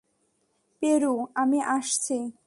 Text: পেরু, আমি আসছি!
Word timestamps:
পেরু, 0.81 1.13
আমি 1.35 1.59
আসছি! 1.61 2.31